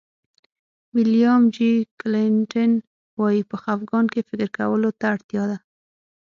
ویلیام 0.95 1.41
جي 1.55 1.71
کلنټن 1.99 2.71
وایي 3.19 3.41
په 3.49 3.55
خفګان 3.63 4.05
کې 4.13 4.21
فکر 4.29 4.47
کولو 4.57 4.89
ته 4.99 5.05
اړتیا 5.13 5.43
ده. 5.51 5.57